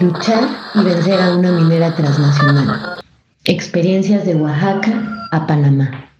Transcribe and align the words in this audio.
luchar 0.00 0.48
y 0.74 0.84
vencer 0.84 1.20
a 1.20 1.36
una 1.36 1.52
minera 1.52 1.94
transnacional. 1.94 2.96
Experiencias 3.44 4.24
de 4.26 4.34
Oaxaca 4.34 5.28
a 5.32 5.46
Panamá. 5.46 6.10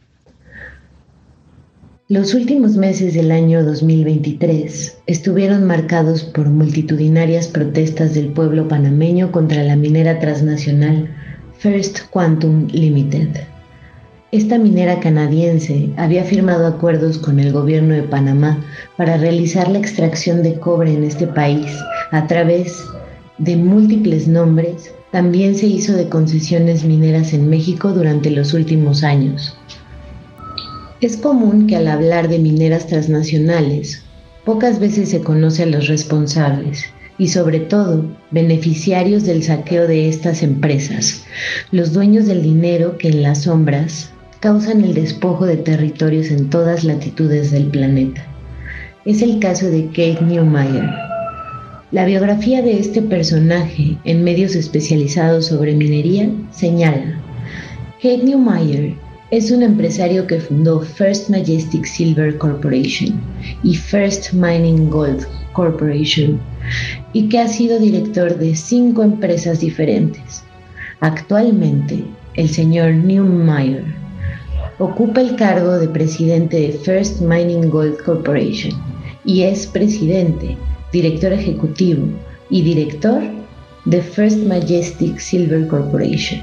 Los 2.08 2.34
últimos 2.34 2.76
meses 2.76 3.14
del 3.14 3.32
año 3.32 3.64
2023 3.64 4.98
estuvieron 5.06 5.64
marcados 5.64 6.22
por 6.22 6.48
multitudinarias 6.48 7.48
protestas 7.48 8.14
del 8.14 8.28
pueblo 8.28 8.68
panameño 8.68 9.32
contra 9.32 9.64
la 9.64 9.74
minera 9.74 10.20
transnacional 10.20 11.08
First 11.58 12.08
Quantum 12.10 12.68
Limited. 12.68 13.28
Esta 14.30 14.58
minera 14.58 15.00
canadiense 15.00 15.90
había 15.96 16.22
firmado 16.24 16.66
acuerdos 16.66 17.18
con 17.18 17.40
el 17.40 17.52
gobierno 17.52 17.94
de 17.94 18.02
Panamá 18.02 18.58
para 18.96 19.16
realizar 19.16 19.68
la 19.68 19.78
extracción 19.78 20.42
de 20.42 20.58
cobre 20.60 20.92
en 20.92 21.04
este 21.04 21.26
país 21.26 21.66
a 22.12 22.26
través 22.26 22.76
de 22.76 23.05
múltiples 23.38 24.28
nombres. 24.28 24.92
También 25.12 25.54
se 25.54 25.66
hizo 25.66 25.94
de 25.94 26.08
concesiones 26.08 26.84
mineras 26.84 27.32
en 27.32 27.48
México 27.48 27.92
durante 27.92 28.30
los 28.30 28.54
últimos 28.54 29.04
años. 29.04 29.56
Es 31.00 31.16
común 31.16 31.66
que 31.66 31.76
al 31.76 31.88
hablar 31.88 32.28
de 32.28 32.38
mineras 32.38 32.86
transnacionales, 32.86 34.02
pocas 34.44 34.80
veces 34.80 35.10
se 35.10 35.20
conoce 35.20 35.64
a 35.64 35.66
los 35.66 35.88
responsables 35.88 36.86
y 37.18 37.28
sobre 37.28 37.60
todo 37.60 38.04
beneficiarios 38.30 39.24
del 39.24 39.42
saqueo 39.42 39.86
de 39.86 40.08
estas 40.08 40.42
empresas, 40.42 41.24
los 41.70 41.92
dueños 41.92 42.26
del 42.26 42.42
dinero 42.42 42.98
que 42.98 43.08
en 43.08 43.22
las 43.22 43.42
sombras 43.42 44.10
causan 44.40 44.84
el 44.84 44.94
despojo 44.94 45.46
de 45.46 45.56
territorios 45.56 46.30
en 46.30 46.50
todas 46.50 46.84
latitudes 46.84 47.50
del 47.50 47.66
planeta. 47.66 48.24
Es 49.04 49.22
el 49.22 49.38
caso 49.38 49.66
de 49.66 49.86
Kate 49.86 50.18
Newmeyer. 50.22 51.05
La 51.92 52.04
biografía 52.04 52.62
de 52.62 52.80
este 52.80 53.00
personaje 53.00 53.96
en 54.02 54.24
medios 54.24 54.56
especializados 54.56 55.46
sobre 55.46 55.72
minería 55.72 56.28
señala, 56.50 57.20
Kate 58.02 58.24
Newmeyer 58.24 58.92
es 59.30 59.52
un 59.52 59.62
empresario 59.62 60.26
que 60.26 60.40
fundó 60.40 60.80
First 60.80 61.30
Majestic 61.30 61.84
Silver 61.84 62.36
Corporation 62.38 63.20
y 63.62 63.76
First 63.76 64.32
Mining 64.32 64.90
Gold 64.90 65.28
Corporation 65.52 66.40
y 67.12 67.28
que 67.28 67.38
ha 67.38 67.46
sido 67.46 67.78
director 67.78 68.36
de 68.36 68.56
cinco 68.56 69.04
empresas 69.04 69.60
diferentes. 69.60 70.42
Actualmente, 70.98 72.02
el 72.34 72.48
señor 72.48 72.94
Newmeyer 72.94 73.84
ocupa 74.80 75.20
el 75.20 75.36
cargo 75.36 75.78
de 75.78 75.86
presidente 75.86 76.58
de 76.58 76.72
First 76.72 77.20
Mining 77.20 77.70
Gold 77.70 78.02
Corporation 78.02 78.72
y 79.24 79.42
es 79.42 79.68
presidente, 79.68 80.56
director 80.92 81.32
ejecutivo 81.32 82.06
y 82.50 82.62
director 82.62 83.22
de 83.86 84.02
First 84.02 84.38
Majestic 84.38 85.18
Silver 85.18 85.66
Corporation. 85.68 86.42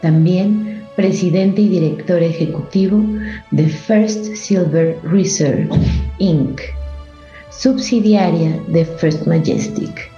También 0.00 0.82
presidente 0.96 1.62
y 1.62 1.68
director 1.68 2.22
ejecutivo 2.22 3.02
de 3.50 3.66
First 3.66 4.34
Silver 4.34 4.98
Reserve 5.04 5.68
Inc., 6.18 6.60
subsidiaria 7.50 8.58
de 8.68 8.84
First 8.84 9.26
Majestic. 9.26 10.10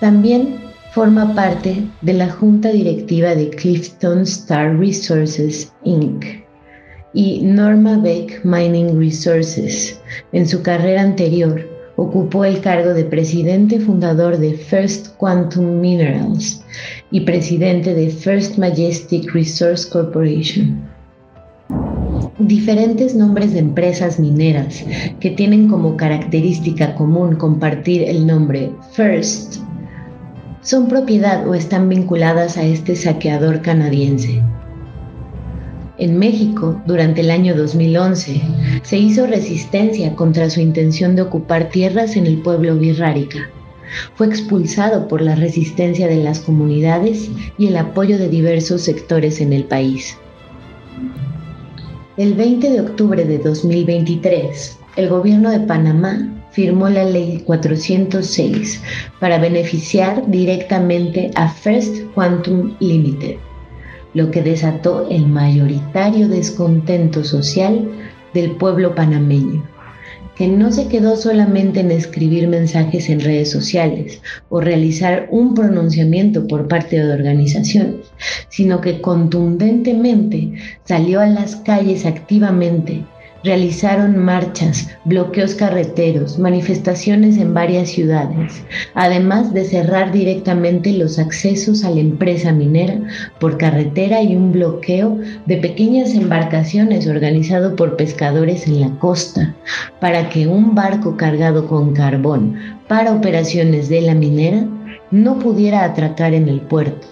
También 0.00 0.56
forma 0.92 1.34
parte 1.34 1.84
de 2.02 2.12
la 2.12 2.30
junta 2.30 2.70
directiva 2.70 3.34
de 3.34 3.50
Clifton 3.50 4.22
Star 4.22 4.78
Resources 4.78 5.72
Inc 5.84 6.24
y 7.14 7.40
Norma 7.42 7.98
Beck 7.98 8.44
Mining 8.44 8.98
Resources. 8.98 10.00
En 10.32 10.46
su 10.46 10.62
carrera 10.62 11.02
anterior, 11.02 11.77
ocupó 11.98 12.44
el 12.44 12.60
cargo 12.60 12.94
de 12.94 13.04
presidente 13.04 13.80
fundador 13.80 14.38
de 14.38 14.52
First 14.54 15.16
Quantum 15.16 15.80
Minerals 15.80 16.62
y 17.10 17.22
presidente 17.22 17.92
de 17.92 18.08
First 18.08 18.56
Majestic 18.56 19.34
Resource 19.34 19.90
Corporation. 19.90 20.80
Diferentes 22.38 23.16
nombres 23.16 23.52
de 23.52 23.58
empresas 23.58 24.20
mineras 24.20 24.84
que 25.18 25.30
tienen 25.30 25.68
como 25.68 25.96
característica 25.96 26.94
común 26.94 27.34
compartir 27.34 28.04
el 28.04 28.28
nombre 28.28 28.70
First 28.92 29.56
son 30.60 30.86
propiedad 30.86 31.48
o 31.48 31.54
están 31.54 31.88
vinculadas 31.88 32.56
a 32.58 32.62
este 32.62 32.94
saqueador 32.94 33.60
canadiense. 33.60 34.40
En 35.98 36.16
México, 36.16 36.80
durante 36.86 37.22
el 37.22 37.30
año 37.30 37.56
2011, 37.56 38.40
se 38.84 38.98
hizo 38.98 39.26
resistencia 39.26 40.14
contra 40.14 40.48
su 40.48 40.60
intención 40.60 41.16
de 41.16 41.22
ocupar 41.22 41.70
tierras 41.70 42.14
en 42.14 42.24
el 42.24 42.40
pueblo 42.40 42.76
birrárica. 42.76 43.50
Fue 44.14 44.28
expulsado 44.28 45.08
por 45.08 45.20
la 45.20 45.34
resistencia 45.34 46.06
de 46.06 46.22
las 46.22 46.38
comunidades 46.38 47.28
y 47.58 47.66
el 47.66 47.76
apoyo 47.76 48.16
de 48.16 48.28
diversos 48.28 48.82
sectores 48.82 49.40
en 49.40 49.52
el 49.52 49.64
país. 49.64 50.16
El 52.16 52.34
20 52.34 52.70
de 52.70 52.80
octubre 52.80 53.24
de 53.24 53.38
2023, 53.38 54.78
el 54.94 55.08
gobierno 55.08 55.50
de 55.50 55.60
Panamá 55.60 56.32
firmó 56.52 56.88
la 56.88 57.04
Ley 57.04 57.42
406 57.44 58.80
para 59.18 59.38
beneficiar 59.38 60.30
directamente 60.30 61.32
a 61.34 61.48
First 61.48 62.04
Quantum 62.14 62.76
Limited 62.78 63.47
lo 64.18 64.32
que 64.32 64.42
desató 64.42 65.08
el 65.08 65.28
mayoritario 65.28 66.28
descontento 66.28 67.22
social 67.22 67.88
del 68.34 68.50
pueblo 68.56 68.92
panameño, 68.96 69.64
que 70.34 70.48
no 70.48 70.72
se 70.72 70.88
quedó 70.88 71.16
solamente 71.16 71.78
en 71.78 71.92
escribir 71.92 72.48
mensajes 72.48 73.08
en 73.10 73.20
redes 73.20 73.48
sociales 73.48 74.20
o 74.48 74.60
realizar 74.60 75.28
un 75.30 75.54
pronunciamiento 75.54 76.48
por 76.48 76.66
parte 76.66 76.96
de 77.00 77.12
organizaciones, 77.12 78.06
sino 78.48 78.80
que 78.80 79.00
contundentemente 79.00 80.52
salió 80.82 81.20
a 81.20 81.26
las 81.26 81.54
calles 81.54 82.04
activamente 82.04 83.04
realizaron 83.44 84.18
marchas, 84.18 84.88
bloqueos 85.04 85.54
carreteros, 85.54 86.38
manifestaciones 86.38 87.36
en 87.36 87.54
varias 87.54 87.90
ciudades, 87.90 88.64
además 88.94 89.54
de 89.54 89.64
cerrar 89.64 90.12
directamente 90.12 90.92
los 90.92 91.18
accesos 91.18 91.84
a 91.84 91.90
la 91.90 92.00
empresa 92.00 92.52
minera 92.52 93.00
por 93.38 93.56
carretera 93.56 94.22
y 94.22 94.34
un 94.34 94.52
bloqueo 94.52 95.18
de 95.46 95.56
pequeñas 95.58 96.14
embarcaciones 96.14 97.06
organizado 97.06 97.76
por 97.76 97.96
pescadores 97.96 98.66
en 98.66 98.80
la 98.80 98.90
costa 98.98 99.54
para 100.00 100.28
que 100.28 100.46
un 100.46 100.74
barco 100.74 101.16
cargado 101.16 101.66
con 101.66 101.92
carbón 101.94 102.56
para 102.88 103.12
operaciones 103.12 103.88
de 103.88 104.00
la 104.00 104.14
minera 104.14 104.66
no 105.10 105.38
pudiera 105.38 105.84
atracar 105.84 106.34
en 106.34 106.48
el 106.48 106.60
puerto. 106.60 107.06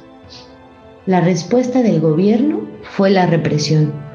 La 1.07 1.21
respuesta 1.21 1.83
del 1.83 2.01
gobierno 2.01 2.63
fue 2.83 3.11
la 3.11 3.27
represión 3.27 4.06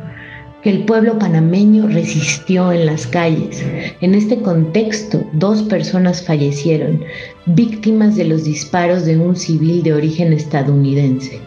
que 0.62 0.70
el 0.70 0.86
pueblo 0.86 1.18
panameño 1.18 1.88
resistió 1.88 2.72
en 2.72 2.86
las 2.86 3.08
calles. 3.08 3.64
En 4.02 4.16
este 4.16 4.42
contexto, 4.42 5.24
dos 5.34 5.64
personas 5.64 6.24
fallecieron, 6.24 7.04
víctimas 7.46 8.16
de 8.16 8.26
los 8.26 8.44
disparos 8.44 9.06
de 9.06 9.18
un 9.18 9.36
civil 9.36 9.84
de 9.84 9.94
origen 9.94 10.34
estadounidense. 10.34 11.40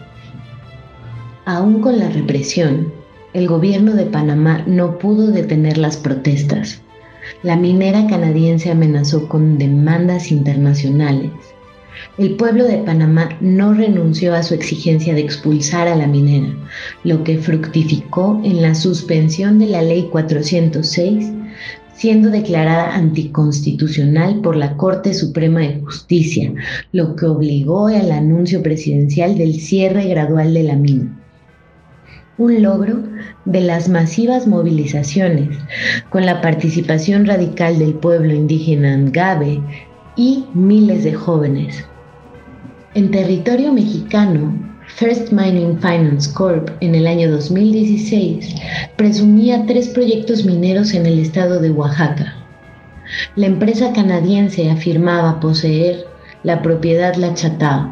Aún 1.45 1.81
con 1.81 1.99
la 1.99 2.09
represión, 2.09 2.91
el 3.33 3.47
gobierno 3.47 3.93
de 3.93 4.05
Panamá 4.05 4.63
no 4.65 4.97
pudo 4.97 5.31
detener 5.31 5.77
las 5.77 5.97
protestas. 5.97 6.81
La 7.43 7.55
minera 7.55 8.07
canadiense 8.07 8.71
amenazó 8.71 9.27
con 9.27 9.57
demandas 9.57 10.31
internacionales 10.31 11.31
el 12.17 12.35
pueblo 12.35 12.65
de 12.65 12.77
Panamá 12.79 13.29
no 13.41 13.73
renunció 13.73 14.33
a 14.35 14.43
su 14.43 14.53
exigencia 14.53 15.13
de 15.13 15.21
expulsar 15.21 15.87
a 15.87 15.95
la 15.95 16.07
minera, 16.07 16.53
lo 17.03 17.23
que 17.23 17.37
fructificó 17.37 18.41
en 18.43 18.61
la 18.61 18.75
suspensión 18.75 19.59
de 19.59 19.67
la 19.67 19.81
Ley 19.81 20.09
406, 20.11 21.31
siendo 21.95 22.29
declarada 22.29 22.93
anticonstitucional 22.95 24.41
por 24.41 24.55
la 24.55 24.75
Corte 24.77 25.13
Suprema 25.13 25.61
de 25.61 25.79
Justicia, 25.79 26.53
lo 26.91 27.15
que 27.15 27.25
obligó 27.25 27.87
al 27.87 28.11
anuncio 28.11 28.61
presidencial 28.61 29.37
del 29.37 29.59
cierre 29.59 30.07
gradual 30.07 30.53
de 30.53 30.63
la 30.63 30.75
mina. 30.75 31.21
Un 32.37 32.61
logro 32.61 33.01
de 33.45 33.61
las 33.61 33.87
masivas 33.87 34.45
movilizaciones 34.45 35.57
con 36.09 36.25
la 36.25 36.41
participación 36.41 37.25
radical 37.25 37.79
del 37.79 37.93
pueblo 37.93 38.33
indígena 38.33 38.97
Ngabe 38.97 39.61
y 40.15 40.45
miles 40.53 41.03
de 41.03 41.13
jóvenes. 41.13 41.85
En 42.93 43.11
territorio 43.11 43.73
mexicano, 43.73 44.53
First 44.87 45.31
Mining 45.31 45.79
Finance 45.79 46.31
Corp 46.33 46.69
en 46.79 46.95
el 46.95 47.07
año 47.07 47.29
2016 47.31 48.55
presumía 48.95 49.65
tres 49.65 49.89
proyectos 49.89 50.45
mineros 50.45 50.93
en 50.93 51.05
el 51.05 51.19
estado 51.19 51.59
de 51.59 51.71
Oaxaca. 51.71 52.33
La 53.35 53.47
empresa 53.47 53.91
canadiense 53.93 54.69
afirmaba 54.69 55.39
poseer 55.39 56.05
la 56.43 56.61
propiedad 56.61 57.15
La 57.15 57.33
Chatao, 57.33 57.91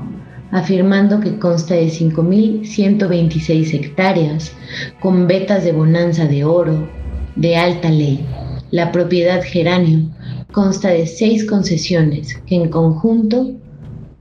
afirmando 0.52 1.20
que 1.20 1.38
consta 1.40 1.74
de 1.74 1.88
5.126 1.88 3.74
hectáreas 3.74 4.54
con 5.02 5.28
vetas 5.28 5.64
de 5.64 5.72
bonanza 5.72 6.26
de 6.26 6.46
oro 6.46 6.88
de 7.36 7.58
alta 7.58 7.90
ley. 7.90 8.26
La 8.72 8.92
propiedad 8.92 9.42
Geranio 9.44 10.10
consta 10.54 10.90
de 10.90 11.06
seis 11.06 11.44
concesiones 11.44 12.36
que 12.48 12.56
en 12.56 12.70
conjunto 12.70 13.52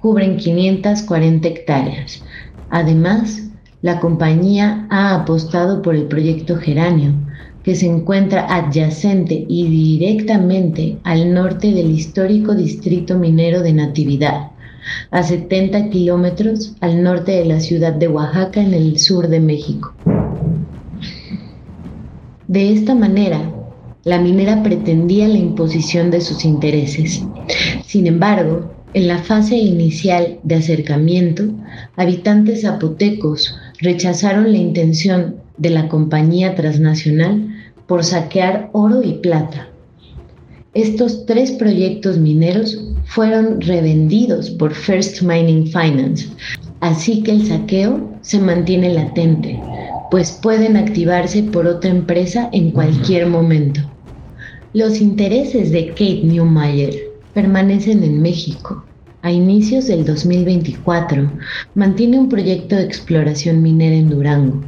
cubren 0.01 0.37
540 0.37 1.47
hectáreas. 1.47 2.25
Además, 2.71 3.43
la 3.83 4.01
compañía 4.01 4.87
ha 4.91 5.15
apostado 5.15 5.83
por 5.83 5.95
el 5.95 6.05
proyecto 6.05 6.57
Geranio, 6.57 7.13
que 7.63 7.77
se 7.77 7.87
encuentra 7.87 8.53
adyacente 8.53 9.47
y 9.49 9.69
directamente 9.69 10.99
al 11.05 11.33
norte 11.33 11.73
del 11.73 11.93
histórico 11.93 12.55
distrito 12.57 13.17
minero 13.17 13.63
de 13.63 13.73
Natividad, 13.73 14.51
a 15.13 15.23
70 15.23 15.91
kilómetros 15.91 16.75
al 16.81 17.03
norte 17.03 17.33
de 17.33 17.45
la 17.45 17.61
ciudad 17.61 17.93
de 17.93 18.09
Oaxaca 18.09 18.61
en 18.61 18.75
el 18.75 18.99
sur 18.99 19.29
de 19.29 19.39
México. 19.39 19.95
De 22.49 22.73
esta 22.73 22.95
manera, 22.95 23.62
la 24.05 24.19
minera 24.19 24.63
pretendía 24.63 25.29
la 25.29 25.39
imposición 25.39 26.11
de 26.11 26.21
sus 26.21 26.45
intereses. 26.45 27.25
Sin 27.85 28.07
embargo, 28.07 28.71
en 28.95 29.09
la 29.09 29.19
fase 29.19 29.57
inicial 29.57 30.39
de 30.43 30.57
acercamiento, 30.57 31.45
habitantes 31.97 32.63
zapotecos 32.63 33.57
rechazaron 33.79 34.53
la 34.53 34.59
intención 34.59 35.37
de 35.57 35.71
la 35.71 35.89
compañía 35.89 36.55
transnacional 36.55 37.49
por 37.87 38.05
saquear 38.05 38.71
oro 38.73 39.03
y 39.03 39.15
plata. 39.15 39.69
Estos 40.75 41.27
tres 41.27 41.53
proyectos 41.53 42.19
mineros 42.19 42.83
fueron 43.05 43.61
revendidos 43.61 44.51
por 44.51 44.75
First 44.75 45.23
Mining 45.23 45.67
Finance, 45.67 46.29
así 46.81 47.23
que 47.23 47.33
el 47.33 47.47
saqueo 47.47 48.11
se 48.23 48.39
mantiene 48.39 48.95
latente, 48.95 49.61
pues 50.13 50.31
pueden 50.31 50.77
activarse 50.77 51.43
por 51.43 51.67
otra 51.67 51.91
empresa 51.91 52.51
en 52.53 52.71
cualquier 52.73 53.29
momento. 53.29 53.81
Los 54.75 55.01
intereses 55.01 55.73
de 55.73 55.89
Kate 55.89 56.21
Newmeyer 56.25 56.95
permanecen 57.33 58.05
en 58.05 58.21
México. 58.21 58.85
A 59.23 59.33
inicios 59.33 59.87
del 59.87 60.05
2024, 60.05 61.33
mantiene 61.75 62.19
un 62.19 62.29
proyecto 62.29 62.77
de 62.77 62.83
exploración 62.83 63.63
minera 63.63 63.97
en 63.97 64.11
Durango. 64.11 64.61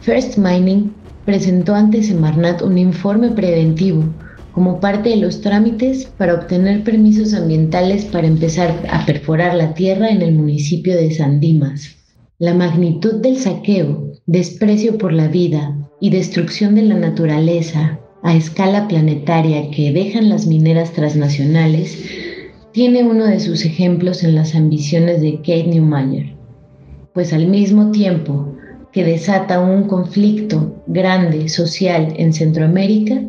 First 0.00 0.38
Mining 0.38 0.94
presentó 1.26 1.74
ante 1.74 2.02
Semarnat 2.02 2.62
un 2.62 2.78
informe 2.78 3.28
preventivo 3.32 4.04
como 4.52 4.80
parte 4.80 5.10
de 5.10 5.16
los 5.16 5.42
trámites 5.42 6.06
para 6.16 6.32
obtener 6.32 6.82
permisos 6.82 7.34
ambientales 7.34 8.06
para 8.06 8.26
empezar 8.26 8.74
a 8.90 9.04
perforar 9.04 9.54
la 9.54 9.74
tierra 9.74 10.08
en 10.08 10.22
el 10.22 10.32
municipio 10.32 10.96
de 10.96 11.10
San 11.10 11.40
Dimas. 11.40 11.94
La 12.38 12.54
magnitud 12.54 13.16
del 13.16 13.36
saqueo, 13.36 14.07
desprecio 14.28 14.98
por 14.98 15.14
la 15.14 15.26
vida 15.26 15.74
y 16.00 16.10
destrucción 16.10 16.74
de 16.74 16.82
la 16.82 16.96
naturaleza 16.96 17.98
a 18.22 18.36
escala 18.36 18.86
planetaria 18.86 19.70
que 19.70 19.90
dejan 19.90 20.28
las 20.28 20.46
mineras 20.46 20.92
transnacionales 20.92 22.04
tiene 22.72 23.04
uno 23.04 23.24
de 23.24 23.40
sus 23.40 23.64
ejemplos 23.64 24.22
en 24.22 24.34
las 24.34 24.54
ambiciones 24.54 25.22
de 25.22 25.36
Kate 25.36 25.68
Newmeyer, 25.68 26.36
pues 27.14 27.32
al 27.32 27.46
mismo 27.46 27.90
tiempo 27.90 28.54
que 28.92 29.02
desata 29.02 29.60
un 29.60 29.84
conflicto 29.84 30.76
grande 30.86 31.48
social 31.48 32.12
en 32.18 32.34
Centroamérica, 32.34 33.22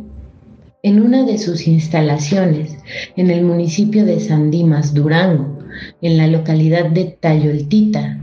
en 0.84 1.02
una 1.02 1.24
de 1.24 1.38
sus 1.38 1.66
instalaciones 1.66 2.78
en 3.16 3.32
el 3.32 3.46
municipio 3.46 4.04
de 4.04 4.20
San 4.20 4.52
Dimas, 4.52 4.94
Durango, 4.94 5.60
en 6.02 6.18
la 6.18 6.28
localidad 6.28 6.88
de 6.88 7.06
Tayoltita, 7.06 8.20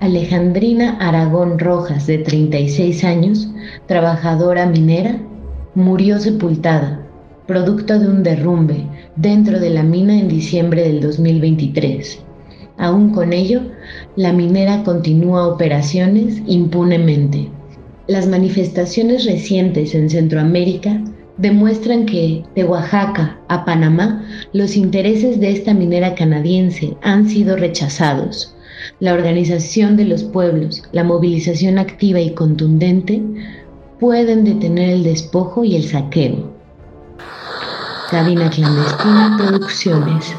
Alejandrina 0.00 0.96
Aragón 1.00 1.58
Rojas, 1.58 2.06
de 2.06 2.18
36 2.18 3.02
años, 3.02 3.48
trabajadora 3.88 4.64
minera, 4.66 5.20
murió 5.74 6.20
sepultada, 6.20 7.04
producto 7.48 7.98
de 7.98 8.06
un 8.06 8.22
derrumbe 8.22 8.86
dentro 9.16 9.58
de 9.58 9.70
la 9.70 9.82
mina 9.82 10.16
en 10.16 10.28
diciembre 10.28 10.84
del 10.84 11.00
2023. 11.00 12.20
Aún 12.76 13.10
con 13.10 13.32
ello, 13.32 13.60
la 14.14 14.32
minera 14.32 14.84
continúa 14.84 15.48
operaciones 15.48 16.42
impunemente. 16.46 17.50
Las 18.06 18.28
manifestaciones 18.28 19.24
recientes 19.24 19.96
en 19.96 20.08
Centroamérica 20.10 21.02
demuestran 21.38 22.06
que 22.06 22.44
de 22.54 22.62
Oaxaca 22.62 23.40
a 23.48 23.64
Panamá 23.64 24.24
los 24.52 24.76
intereses 24.76 25.40
de 25.40 25.50
esta 25.50 25.74
minera 25.74 26.14
canadiense 26.14 26.96
han 27.02 27.28
sido 27.28 27.56
rechazados. 27.56 28.54
La 29.00 29.14
organización 29.14 29.96
de 29.96 30.04
los 30.04 30.24
pueblos, 30.24 30.82
la 30.92 31.04
movilización 31.04 31.78
activa 31.78 32.20
y 32.20 32.34
contundente 32.34 33.22
pueden 34.00 34.44
detener 34.44 34.90
el 34.90 35.04
despojo 35.04 35.64
y 35.64 35.76
el 35.76 35.84
saqueo. 35.84 36.50
Cabina 38.10 38.48
Clandestina 38.50 39.36
Producciones. 39.38 40.34